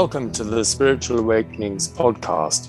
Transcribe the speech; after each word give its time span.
Welcome 0.00 0.30
to 0.32 0.44
the 0.44 0.62
Spiritual 0.62 1.20
Awakenings 1.20 1.88
podcast. 1.88 2.68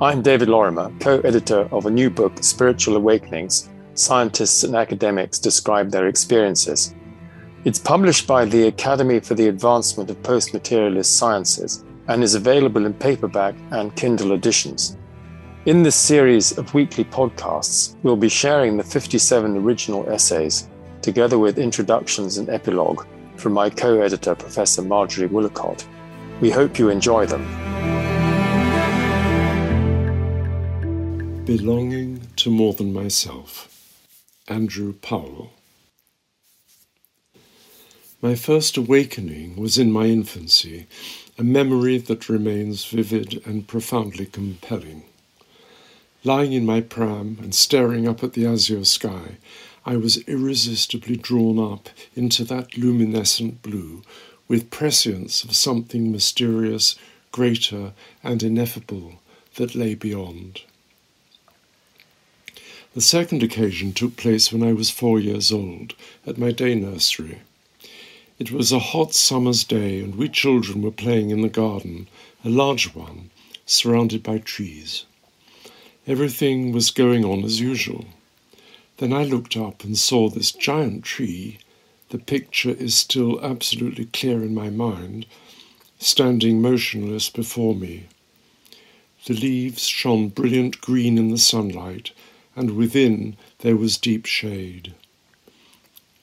I'm 0.00 0.22
David 0.22 0.48
Lorimer, 0.48 0.92
co 1.00 1.18
editor 1.22 1.68
of 1.72 1.86
a 1.86 1.90
new 1.90 2.08
book, 2.08 2.40
Spiritual 2.40 2.94
Awakenings 2.94 3.68
Scientists 3.94 4.62
and 4.62 4.76
Academics 4.76 5.40
Describe 5.40 5.90
Their 5.90 6.06
Experiences. 6.06 6.94
It's 7.64 7.80
published 7.80 8.28
by 8.28 8.44
the 8.44 8.68
Academy 8.68 9.18
for 9.18 9.34
the 9.34 9.48
Advancement 9.48 10.08
of 10.08 10.22
Post 10.22 10.54
Materialist 10.54 11.16
Sciences 11.16 11.84
and 12.06 12.22
is 12.22 12.36
available 12.36 12.86
in 12.86 12.94
paperback 12.94 13.56
and 13.72 13.96
Kindle 13.96 14.30
editions. 14.30 14.96
In 15.66 15.82
this 15.82 15.96
series 15.96 16.58
of 16.58 16.74
weekly 16.74 17.06
podcasts, 17.06 17.96
we'll 18.04 18.14
be 18.14 18.28
sharing 18.28 18.76
the 18.76 18.84
57 18.84 19.56
original 19.56 20.08
essays, 20.08 20.68
together 21.02 21.40
with 21.40 21.58
introductions 21.58 22.38
and 22.38 22.48
epilogue 22.48 23.04
from 23.34 23.52
my 23.52 23.68
co 23.68 24.00
editor, 24.00 24.36
Professor 24.36 24.82
Marjorie 24.82 25.28
Woollacott. 25.28 25.84
We 26.40 26.50
hope 26.50 26.78
you 26.78 26.88
enjoy 26.88 27.26
them. 27.26 27.44
Belonging 31.44 32.28
to 32.36 32.48
More 32.48 32.74
Than 32.74 32.92
Myself, 32.92 33.92
Andrew 34.46 34.92
Powell. 34.92 35.50
My 38.22 38.36
first 38.36 38.76
awakening 38.76 39.56
was 39.56 39.78
in 39.78 39.90
my 39.90 40.06
infancy, 40.06 40.86
a 41.36 41.42
memory 41.42 41.98
that 41.98 42.28
remains 42.28 42.84
vivid 42.84 43.44
and 43.44 43.66
profoundly 43.66 44.26
compelling. 44.26 45.02
Lying 46.22 46.52
in 46.52 46.64
my 46.64 46.82
pram 46.82 47.38
and 47.42 47.52
staring 47.52 48.06
up 48.06 48.22
at 48.22 48.34
the 48.34 48.46
azure 48.46 48.84
sky, 48.84 49.38
I 49.84 49.96
was 49.96 50.18
irresistibly 50.28 51.16
drawn 51.16 51.58
up 51.58 51.88
into 52.14 52.44
that 52.44 52.78
luminescent 52.78 53.60
blue 53.60 54.02
with 54.48 54.70
prescience 54.70 55.44
of 55.44 55.54
something 55.54 56.10
mysterious, 56.10 56.96
greater, 57.30 57.92
and 58.24 58.42
ineffable 58.42 59.20
that 59.56 59.74
lay 59.74 59.94
beyond. 59.94 60.62
The 62.94 63.02
second 63.02 63.42
occasion 63.42 63.92
took 63.92 64.16
place 64.16 64.50
when 64.50 64.62
I 64.62 64.72
was 64.72 64.90
four 64.90 65.20
years 65.20 65.52
old, 65.52 65.94
at 66.26 66.38
my 66.38 66.50
day 66.50 66.74
nursery. 66.74 67.38
It 68.38 68.50
was 68.50 68.72
a 68.72 68.78
hot 68.78 69.14
summer's 69.14 69.64
day, 69.64 70.00
and 70.00 70.14
we 70.14 70.28
children 70.28 70.80
were 70.80 70.90
playing 70.90 71.30
in 71.30 71.42
the 71.42 71.48
garden, 71.48 72.08
a 72.44 72.48
large 72.48 72.94
one, 72.94 73.30
surrounded 73.66 74.22
by 74.22 74.38
trees. 74.38 75.04
Everything 76.06 76.72
was 76.72 76.90
going 76.90 77.24
on 77.24 77.44
as 77.44 77.60
usual. 77.60 78.06
Then 78.96 79.12
I 79.12 79.24
looked 79.24 79.56
up 79.56 79.84
and 79.84 79.98
saw 79.98 80.28
this 80.28 80.52
giant 80.52 81.04
tree 81.04 81.58
the 82.10 82.18
picture 82.18 82.70
is 82.70 82.94
still 82.94 83.40
absolutely 83.44 84.06
clear 84.06 84.42
in 84.42 84.54
my 84.54 84.70
mind, 84.70 85.26
standing 85.98 86.62
motionless 86.62 87.28
before 87.28 87.74
me. 87.74 88.04
The 89.26 89.34
leaves 89.34 89.86
shone 89.86 90.28
brilliant 90.28 90.80
green 90.80 91.18
in 91.18 91.28
the 91.30 91.38
sunlight, 91.38 92.12
and 92.56 92.76
within 92.76 93.36
there 93.58 93.76
was 93.76 93.98
deep 93.98 94.24
shade. 94.24 94.94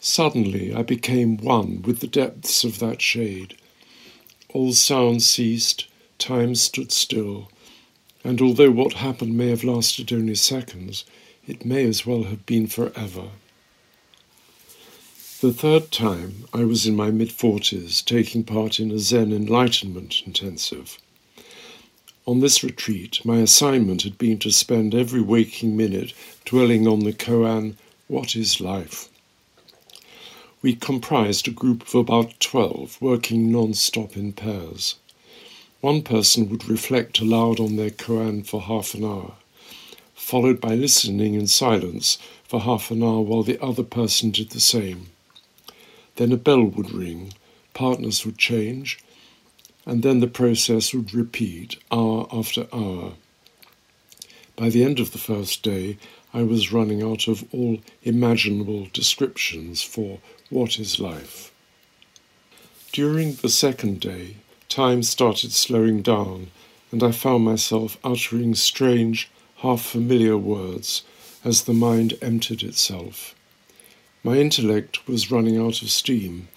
Suddenly 0.00 0.74
I 0.74 0.82
became 0.82 1.36
one 1.36 1.82
with 1.82 2.00
the 2.00 2.06
depths 2.06 2.64
of 2.64 2.78
that 2.78 3.02
shade. 3.02 3.56
All 4.50 4.72
sound 4.72 5.22
ceased, 5.22 5.86
time 6.18 6.54
stood 6.54 6.92
still, 6.92 7.50
and 8.22 8.40
although 8.40 8.70
what 8.70 8.94
happened 8.94 9.36
may 9.36 9.50
have 9.50 9.64
lasted 9.64 10.12
only 10.12 10.34
seconds, 10.34 11.04
it 11.46 11.66
may 11.66 11.84
as 11.84 12.06
well 12.06 12.22
have 12.24 12.46
been 12.46 12.66
forever. 12.66 13.28
The 15.44 15.52
third 15.52 15.90
time, 15.90 16.46
I 16.54 16.64
was 16.64 16.86
in 16.86 16.96
my 16.96 17.10
mid 17.10 17.28
40s 17.28 18.02
taking 18.02 18.44
part 18.44 18.80
in 18.80 18.90
a 18.90 18.98
Zen 18.98 19.30
Enlightenment 19.30 20.22
intensive. 20.24 20.96
On 22.24 22.40
this 22.40 22.64
retreat, 22.64 23.22
my 23.26 23.40
assignment 23.40 24.04
had 24.04 24.16
been 24.16 24.38
to 24.38 24.50
spend 24.50 24.94
every 24.94 25.20
waking 25.20 25.76
minute 25.76 26.14
dwelling 26.46 26.88
on 26.88 27.00
the 27.00 27.12
koan, 27.12 27.74
What 28.08 28.34
is 28.34 28.58
Life? 28.58 29.10
We 30.62 30.74
comprised 30.74 31.46
a 31.46 31.50
group 31.50 31.82
of 31.82 31.94
about 31.94 32.40
12 32.40 32.96
working 33.02 33.52
non 33.52 33.74
stop 33.74 34.16
in 34.16 34.32
pairs. 34.32 34.94
One 35.82 36.00
person 36.00 36.48
would 36.48 36.70
reflect 36.70 37.20
aloud 37.20 37.60
on 37.60 37.76
their 37.76 37.90
koan 37.90 38.46
for 38.46 38.62
half 38.62 38.94
an 38.94 39.04
hour, 39.04 39.34
followed 40.14 40.58
by 40.58 40.74
listening 40.74 41.34
in 41.34 41.48
silence 41.48 42.16
for 42.44 42.60
half 42.60 42.90
an 42.90 43.02
hour 43.02 43.20
while 43.20 43.42
the 43.42 43.62
other 43.62 43.84
person 43.84 44.30
did 44.30 44.48
the 44.48 44.58
same. 44.58 45.10
Then 46.16 46.32
a 46.32 46.36
bell 46.36 46.64
would 46.64 46.92
ring, 46.92 47.34
partners 47.72 48.24
would 48.24 48.38
change, 48.38 48.98
and 49.86 50.02
then 50.02 50.20
the 50.20 50.26
process 50.26 50.94
would 50.94 51.12
repeat 51.12 51.76
hour 51.90 52.26
after 52.32 52.66
hour. 52.72 53.14
By 54.56 54.70
the 54.70 54.84
end 54.84 55.00
of 55.00 55.12
the 55.12 55.18
first 55.18 55.62
day, 55.62 55.98
I 56.32 56.42
was 56.42 56.72
running 56.72 57.02
out 57.02 57.26
of 57.26 57.44
all 57.52 57.78
imaginable 58.02 58.88
descriptions 58.92 59.82
for 59.82 60.20
what 60.50 60.78
is 60.78 61.00
life. 61.00 61.52
During 62.92 63.34
the 63.34 63.48
second 63.48 64.00
day, 64.00 64.36
time 64.68 65.02
started 65.02 65.52
slowing 65.52 66.02
down, 66.02 66.50
and 66.92 67.02
I 67.02 67.10
found 67.10 67.44
myself 67.44 67.98
uttering 68.04 68.54
strange, 68.54 69.28
half 69.56 69.82
familiar 69.82 70.38
words 70.38 71.02
as 71.44 71.62
the 71.62 71.74
mind 71.74 72.16
emptied 72.22 72.62
itself. 72.62 73.34
My 74.26 74.38
intellect 74.38 75.06
was 75.06 75.30
running 75.30 75.58
out 75.58 75.82
of 75.82 75.90
steam, 75.90 76.48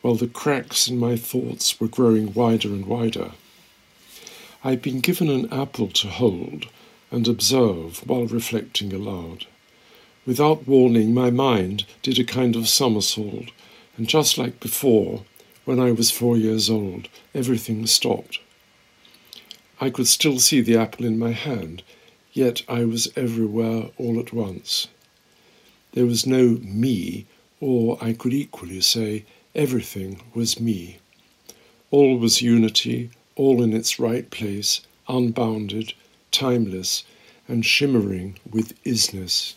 while 0.00 0.14
the 0.14 0.28
cracks 0.28 0.86
in 0.86 0.96
my 0.96 1.16
thoughts 1.16 1.80
were 1.80 1.88
growing 1.88 2.32
wider 2.32 2.68
and 2.68 2.86
wider. 2.86 3.32
I 4.62 4.70
had 4.70 4.80
been 4.80 5.00
given 5.00 5.28
an 5.28 5.52
apple 5.52 5.88
to 5.88 6.06
hold 6.06 6.66
and 7.10 7.26
observe 7.26 8.06
while 8.06 8.26
reflecting 8.26 8.92
aloud. 8.92 9.46
Without 10.24 10.68
warning, 10.68 11.12
my 11.12 11.30
mind 11.30 11.84
did 12.00 12.16
a 12.20 12.24
kind 12.24 12.54
of 12.54 12.68
somersault, 12.68 13.46
and 13.96 14.08
just 14.08 14.38
like 14.38 14.60
before, 14.60 15.24
when 15.64 15.80
I 15.80 15.90
was 15.90 16.12
four 16.12 16.36
years 16.36 16.70
old, 16.70 17.08
everything 17.34 17.86
stopped. 17.86 18.38
I 19.80 19.90
could 19.90 20.06
still 20.06 20.38
see 20.38 20.60
the 20.60 20.76
apple 20.76 21.04
in 21.04 21.18
my 21.18 21.32
hand, 21.32 21.82
yet 22.32 22.62
I 22.68 22.84
was 22.84 23.12
everywhere 23.16 23.90
all 23.98 24.20
at 24.20 24.32
once. 24.32 24.86
There 25.96 26.04
was 26.04 26.26
no 26.26 26.58
me, 26.62 27.24
or 27.58 27.96
I 28.02 28.12
could 28.12 28.34
equally 28.34 28.82
say 28.82 29.24
everything 29.54 30.20
was 30.34 30.60
me. 30.60 30.98
All 31.90 32.18
was 32.18 32.42
unity, 32.42 33.08
all 33.34 33.62
in 33.62 33.72
its 33.72 33.98
right 33.98 34.28
place, 34.30 34.82
unbounded, 35.08 35.94
timeless, 36.30 37.04
and 37.48 37.64
shimmering 37.64 38.38
with 38.46 38.74
isness. 38.84 39.54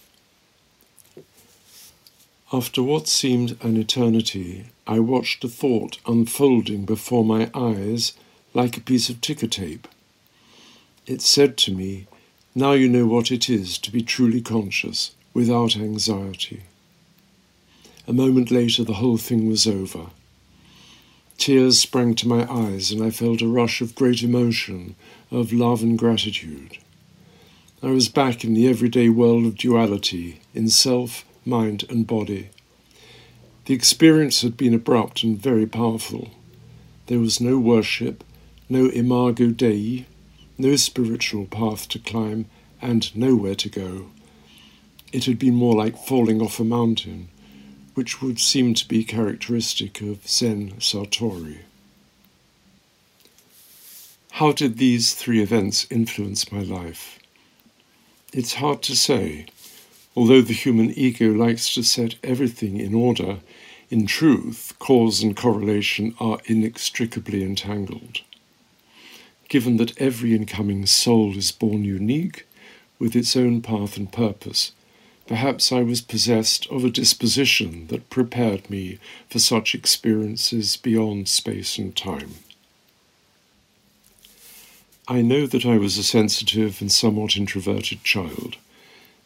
After 2.54 2.82
what 2.82 3.10
seemed 3.10 3.58
an 3.62 3.76
eternity, 3.76 4.68
I 4.88 5.00
watched 5.00 5.44
a 5.44 5.50
thought 5.50 5.98
unfolding 6.06 6.86
before 6.86 7.26
my 7.26 7.52
eyes 7.54 8.14
like 8.54 8.78
a 8.78 8.88
piece 8.90 9.10
of 9.10 9.20
ticker 9.20 9.48
tape. 9.48 9.90
It 11.06 11.22
said 11.22 11.58
to 11.58 11.74
me, 11.74 12.08
Now 12.56 12.72
you 12.72 12.88
know 12.88 13.08
what 13.08 13.30
it 13.30 13.50
is 13.50 13.78
to 13.80 13.92
be 13.92 14.02
truly 14.02 14.40
conscious 14.40 15.12
without 15.34 15.78
anxiety. 15.78 16.64
A 18.08 18.14
moment 18.14 18.50
later, 18.50 18.84
the 18.84 18.96
whole 18.96 19.18
thing 19.18 19.48
was 19.48 19.68
over. 19.68 20.08
Tears 21.38 21.80
sprang 21.80 22.16
to 22.16 22.28
my 22.28 22.52
eyes, 22.52 22.92
and 22.92 23.04
I 23.04 23.12
felt 23.12 23.42
a 23.42 23.48
rush 23.48 23.82
of 23.82 23.96
great 23.96 24.24
emotion, 24.24 24.96
of 25.32 25.54
love 25.54 25.82
and 25.82 25.98
gratitude. 25.98 26.78
I 27.82 27.92
was 27.92 28.10
back 28.10 28.44
in 28.44 28.56
the 28.56 28.68
everyday 28.68 29.08
world 29.08 29.46
of 29.46 29.56
duality, 29.56 30.42
in 30.54 30.70
self, 30.70 31.24
mind, 31.46 31.86
and 31.90 32.06
body. 32.06 32.50
The 33.66 33.74
experience 33.74 34.42
had 34.42 34.58
been 34.58 34.74
abrupt 34.74 35.24
and 35.24 35.40
very 35.40 35.66
powerful. 35.66 36.32
There 37.06 37.20
was 37.20 37.40
no 37.40 37.58
worship, 37.58 38.24
no 38.68 38.90
imago 38.90 39.52
Dei, 39.52 40.08
no 40.58 40.76
spiritual 40.76 41.46
path 41.46 41.88
to 41.90 42.00
climb, 42.00 42.48
and 42.82 43.16
nowhere 43.16 43.56
to 43.56 43.70
go. 43.70 44.08
It 45.12 45.26
had 45.26 45.40
been 45.40 45.56
more 45.56 45.76
like 45.76 45.98
falling 45.98 46.42
off 46.42 46.60
a 46.60 46.64
mountain, 46.64 47.30
which 47.96 48.22
would 48.22 48.40
seem 48.40 48.76
to 48.76 48.88
be 48.88 49.04
characteristic 49.04 50.02
of 50.02 50.28
Zen 50.28 50.74
satori. 50.80 51.60
How 54.34 54.52
did 54.52 54.78
these 54.78 55.16
three 55.16 55.42
events 55.42 55.88
influence 55.90 56.52
my 56.52 56.62
life? 56.62 57.20
It's 58.32 58.54
hard 58.56 58.82
to 58.84 58.96
say. 58.96 59.48
Although 60.16 60.42
the 60.42 60.54
human 60.54 60.92
ego 60.92 61.32
likes 61.32 61.74
to 61.74 61.84
set 61.84 62.16
everything 62.24 62.80
in 62.80 62.94
order, 62.94 63.40
in 63.90 64.06
truth, 64.06 64.74
cause 64.78 65.24
and 65.24 65.36
correlation 65.36 66.16
are 66.20 66.40
inextricably 66.46 67.44
entangled. 67.44 68.22
Given 69.48 69.78
that 69.78 70.00
every 70.00 70.36
incoming 70.36 70.86
soul 70.86 71.36
is 71.36 71.52
born 71.52 71.84
unique, 71.84 72.46
with 73.00 73.16
its 73.16 73.36
own 73.36 73.62
path 73.62 73.98
and 73.98 74.12
purpose, 74.12 74.74
Perhaps 75.30 75.72
I 75.72 75.84
was 75.84 76.02
possessed 76.02 76.66
of 76.72 76.84
a 76.84 76.90
disposition 76.90 77.86
that 77.90 78.10
prepared 78.10 78.68
me 78.68 78.98
for 79.30 79.38
such 79.38 79.76
experiences 79.76 80.76
beyond 80.76 81.28
space 81.28 81.78
and 81.78 81.96
time. 81.96 82.32
I 85.08 85.22
know 85.22 85.46
that 85.46 85.68
I 85.68 85.78
was 85.78 86.00
a 86.00 86.04
sensitive 86.04 86.82
and 86.82 86.92
somewhat 86.92 87.38
introverted 87.38 88.04
child. 88.04 88.56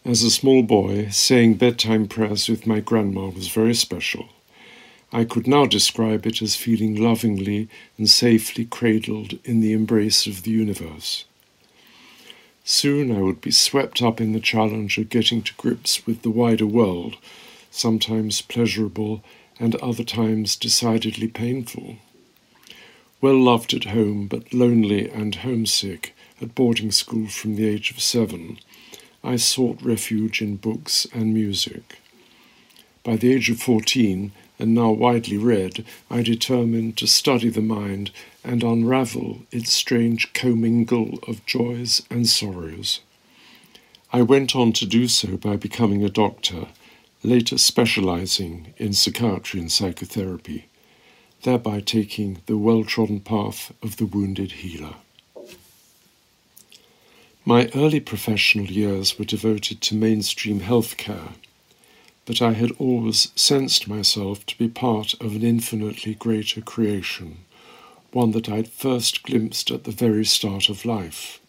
As 0.03 0.23
a 0.23 0.29
small 0.29 0.61
boy, 0.61 1.07
saying 1.07 1.53
bedtime 1.53 2.09
prayers 2.09 2.49
with 2.49 2.67
my 2.67 2.81
grandma 2.81 3.29
was 3.29 3.47
very 3.47 3.73
special. 3.73 4.27
I 5.13 5.23
could 5.23 5.47
now 5.47 5.65
describe 5.65 6.27
it 6.27 6.41
as 6.41 6.57
feeling 6.57 7.01
lovingly 7.01 7.69
and 7.97 8.09
safely 8.09 8.65
cradled 8.65 9.39
in 9.45 9.61
the 9.61 9.71
embrace 9.71 10.27
of 10.27 10.43
the 10.43 10.51
universe. 10.51 11.23
Soon 12.65 13.11
I 13.11 13.21
would 13.21 13.41
be 13.41 13.51
swept 13.51 14.01
up 14.01 14.21
in 14.21 14.31
the 14.31 14.39
challenge 14.39 14.97
of 14.97 15.09
getting 15.09 15.41
to 15.43 15.53
grips 15.55 16.05
with 16.05 16.21
the 16.21 16.29
wider 16.29 16.65
world, 16.65 17.17
sometimes 17.69 18.41
pleasurable 18.41 19.23
and 19.59 19.75
other 19.75 20.03
times 20.03 20.55
decidedly 20.55 21.27
painful. 21.27 21.97
Well 23.19 23.41
loved 23.41 23.73
at 23.73 23.85
home, 23.85 24.27
but 24.27 24.53
lonely 24.53 25.09
and 25.09 25.35
homesick 25.35 26.15
at 26.41 26.55
boarding 26.55 26.91
school 26.91 27.27
from 27.27 27.55
the 27.55 27.67
age 27.67 27.91
of 27.91 28.01
seven, 28.01 28.59
I 29.23 29.35
sought 29.37 29.81
refuge 29.81 30.41
in 30.41 30.57
books 30.57 31.07
and 31.13 31.33
music. 31.33 31.99
By 33.03 33.17
the 33.17 33.33
age 33.33 33.49
of 33.49 33.59
fourteen, 33.59 34.31
and 34.59 34.73
now 34.73 34.91
widely 34.91 35.37
read, 35.37 35.85
I 36.09 36.21
determined 36.21 36.97
to 36.97 37.07
study 37.07 37.49
the 37.49 37.61
mind 37.61 38.11
and 38.43 38.63
unravel 38.63 39.43
its 39.51 39.73
strange 39.73 40.33
commingle 40.33 41.19
of 41.27 41.45
joys 41.45 42.01
and 42.09 42.27
sorrows. 42.27 42.99
I 44.11 44.21
went 44.21 44.55
on 44.55 44.73
to 44.73 44.85
do 44.85 45.07
so 45.07 45.37
by 45.37 45.55
becoming 45.55 46.03
a 46.03 46.09
doctor, 46.09 46.67
later 47.23 47.57
specializing 47.57 48.73
in 48.77 48.93
psychiatry 48.93 49.59
and 49.59 49.71
psychotherapy, 49.71 50.67
thereby 51.41 51.79
taking 51.79 52.41
the 52.45 52.57
well 52.57 52.83
trodden 52.83 53.21
path 53.21 53.73
of 53.81 53.97
the 53.97 54.05
wounded 54.05 54.51
healer. 54.51 54.95
My 57.45 57.69
early 57.75 57.99
professional 57.99 58.67
years 58.67 59.17
were 59.19 59.25
devoted 59.25 59.81
to 59.81 59.95
mainstream 59.95 60.61
healthcare 60.61 61.33
but 62.25 62.41
I 62.41 62.53
had 62.53 62.71
always 62.79 63.31
sensed 63.35 63.87
myself 63.87 64.45
to 64.45 64.57
be 64.57 64.67
part 64.67 65.13
of 65.15 65.35
an 65.35 65.43
infinitely 65.43 66.15
greater 66.15 66.61
creation, 66.61 67.39
one 68.11 68.31
that 68.31 68.47
I'd 68.49 68.69
first 68.69 69.23
glimpsed 69.23 69.71
at 69.71 69.83
the 69.83 69.91
very 69.91 70.25
start 70.25 70.69
of 70.69 70.85
life. 70.85 71.39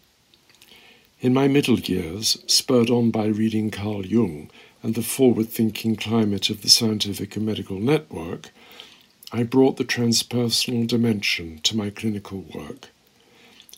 In 1.21 1.33
my 1.33 1.49
middle 1.49 1.79
years, 1.79 2.43
spurred 2.47 2.91
on 2.91 3.11
by 3.11 3.27
reading 3.27 3.71
Carl 3.71 4.05
Jung 4.05 4.51
and 4.83 4.95
the 4.95 5.03
forward 5.03 5.49
thinking 5.49 5.97
climate 5.97 6.51
of 6.51 6.63
the 6.63 6.69
scientific 6.69 7.37
and 7.37 7.47
medical 7.47 7.79
network, 7.79 8.51
I 9.33 9.43
brought 9.43 9.77
the 9.77 9.85
transpersonal 9.85 10.87
dimension 10.87 11.61
to 11.63 11.77
my 11.77 11.91
clinical 11.91 12.45
work. 12.55 12.91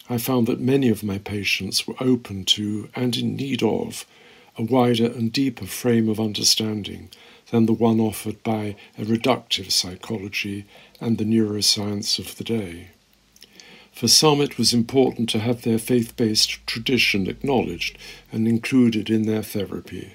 I 0.08 0.18
found 0.18 0.46
that 0.46 0.60
many 0.60 0.88
of 0.88 1.02
my 1.02 1.18
patients 1.18 1.86
were 1.86 1.94
open 2.00 2.44
to 2.46 2.88
and 2.94 3.16
in 3.16 3.36
need 3.36 3.62
of 3.62 4.06
a 4.58 4.62
wider 4.62 5.06
and 5.06 5.32
deeper 5.32 5.66
frame 5.66 6.08
of 6.08 6.20
understanding 6.20 7.10
than 7.50 7.66
the 7.66 7.72
one 7.72 8.00
offered 8.00 8.42
by 8.42 8.76
a 8.98 9.04
reductive 9.04 9.70
psychology 9.70 10.64
and 11.00 11.18
the 11.18 11.24
neuroscience 11.24 12.18
of 12.18 12.36
the 12.36 12.44
day. 12.44 12.88
For 13.92 14.08
some, 14.08 14.40
it 14.40 14.58
was 14.58 14.74
important 14.74 15.28
to 15.30 15.38
have 15.38 15.62
their 15.62 15.78
faith 15.78 16.16
based 16.16 16.66
tradition 16.66 17.26
acknowledged 17.26 17.96
and 18.30 18.46
included 18.46 19.08
in 19.08 19.22
their 19.22 19.42
therapy. 19.42 20.12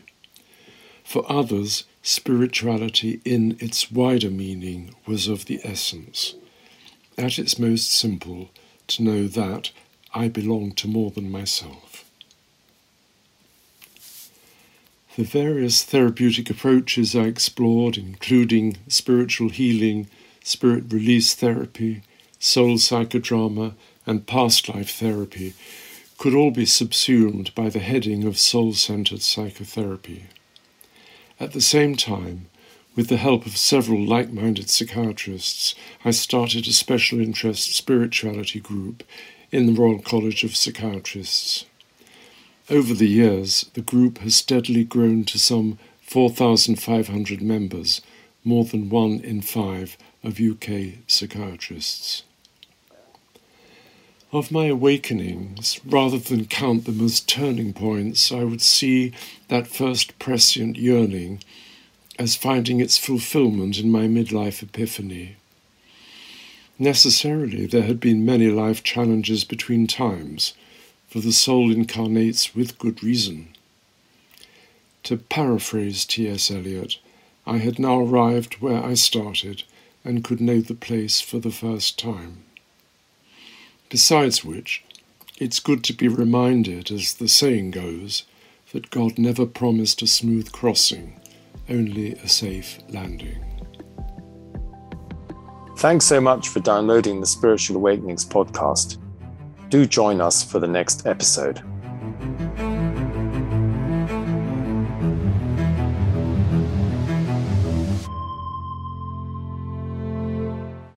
For 1.04 1.30
others, 1.32 1.86
spirituality 2.04 3.22
in 3.26 3.58
its 3.60 3.92
wider 3.92 4.30
meaning 4.30 4.94
was 5.08 5.28
of 5.28 5.46
the 5.46 5.60
essence. 5.64 6.36
At 7.18 7.40
its 7.40 7.58
most 7.58 7.92
simple, 7.92 8.52
to 8.88 9.04
know 9.04 9.28
that 9.28 9.72
I 10.14 10.28
belong 10.28 10.74
to 10.74 10.88
more 10.88 11.12
than 11.12 11.32
myself. 11.32 11.91
The 15.18 15.24
various 15.24 15.84
therapeutic 15.84 16.50
approaches 16.50 17.18
I 17.18 17.24
explored, 17.24 17.98
including 17.98 18.78
spiritual 18.88 19.50
healing, 19.50 20.08
spirit 20.42 20.86
release 20.88 21.34
therapy, 21.34 22.04
soul 22.40 22.78
psychodrama, 22.78 23.74
and 24.06 24.26
past 24.26 24.70
life 24.70 24.92
therapy, 24.92 25.54
could 26.18 26.34
all 26.34 26.52
be 26.52 26.66
subsumed 26.66 27.54
by 27.56 27.68
the 27.68 27.80
heading 27.80 28.24
of 28.24 28.38
soul 28.38 28.74
centered 28.74 29.22
psychotherapy. 29.22 30.28
At 31.42 31.52
the 31.52 31.62
same 31.62 31.98
time, 31.98 32.46
with 32.96 33.10
the 33.10 33.18
help 33.18 33.46
of 33.46 33.58
several 33.58 34.06
like 34.06 34.32
minded 34.32 34.70
psychiatrists, 34.70 35.76
I 36.06 36.12
started 36.12 36.68
a 36.68 36.74
special 36.74 37.20
interest 37.20 37.76
spirituality 37.76 38.62
group 38.62 39.04
in 39.52 39.66
the 39.66 39.74
Royal 39.74 40.00
College 40.00 40.46
of 40.46 40.56
Psychiatrists. 40.56 41.66
Over 42.72 42.94
the 42.94 43.10
years, 43.10 43.70
the 43.74 43.82
group 43.82 44.20
has 44.20 44.38
steadily 44.38 44.86
grown 44.86 45.26
to 45.26 45.38
some 45.38 45.78
4,500 46.04 47.42
members, 47.42 48.00
more 48.46 48.64
than 48.64 48.88
one 48.88 49.20
in 49.20 49.42
five 49.42 49.98
of 50.24 50.40
UK 50.40 51.00
psychiatrists. 51.06 52.24
Of 54.32 54.54
my 54.54 54.68
awakenings, 54.68 55.82
rather 55.86 56.18
than 56.18 56.46
count 56.46 56.86
them 56.86 57.04
as 57.04 57.20
turning 57.20 57.74
points, 57.74 58.32
I 58.32 58.46
would 58.46 58.62
see 58.62 59.12
that 59.50 59.68
first 59.68 60.18
prescient 60.18 60.78
yearning 60.78 61.44
as 62.18 62.38
finding 62.38 62.80
its 62.80 62.98
fulfillment 62.98 63.80
in 63.80 63.92
my 63.92 64.08
midlife 64.08 64.64
epiphany. 64.64 65.36
Necessarily, 66.80 67.66
there 67.66 67.84
had 67.84 68.00
been 68.00 68.24
many 68.24 68.48
life 68.48 68.82
challenges 68.82 69.44
between 69.44 69.88
times 69.88 70.54
for 71.12 71.20
the 71.20 71.34
soul 71.34 71.74
incarnates 71.74 72.56
with 72.56 72.80
good 72.80 73.04
reason. 73.04 73.50
To 75.04 75.18
paraphrase 75.18 76.06
T.S. 76.06 76.50
Eliot, 76.50 77.00
I 77.46 77.58
had 77.58 77.78
now 77.78 78.00
arrived 78.00 78.62
where 78.62 78.82
I 78.82 78.94
started 78.94 79.64
and 80.06 80.24
could 80.24 80.40
know 80.40 80.62
the 80.62 80.74
place 80.74 81.20
for 81.20 81.38
the 81.40 81.52
first 81.52 82.00
time. 82.00 82.46
Besides 83.90 84.46
which, 84.46 84.86
it's 85.38 85.60
good 85.60 85.84
to 85.84 85.94
be 85.94 86.08
reminded, 86.08 86.90
as 86.92 87.16
the 87.16 87.28
saying 87.28 87.72
goes, 87.72 88.24
that 88.72 88.90
God 88.90 89.20
never 89.20 89.46
promised 89.46 90.02
a 90.02 90.08
smooth 90.08 90.54
crossing, 90.54 91.20
only 91.70 92.14
a 92.14 92.30
safe 92.30 92.80
landing. 92.88 93.44
Thanks 95.76 96.06
so 96.06 96.22
much 96.22 96.48
for 96.48 96.62
downloading 96.62 97.20
the 97.20 97.28
Spiritual 97.28 97.76
Awakenings 97.76 98.26
podcast 98.26 99.01
do 99.72 99.86
join 99.86 100.20
us 100.20 100.44
for 100.44 100.60
the 100.60 100.68
next 100.68 101.08
episode. 101.08 101.62